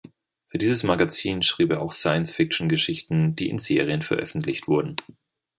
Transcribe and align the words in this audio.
Für 0.47 0.57
dieses 0.57 0.81
Magazin 0.81 1.43
schrieb 1.43 1.69
er 1.69 1.79
auch 1.79 1.93
Science-Fiction-Geschichten, 1.93 3.35
die 3.35 3.49
in 3.51 3.59
Serien 3.59 4.01
veröffentlicht 4.01 4.67
wurden. 4.67 4.95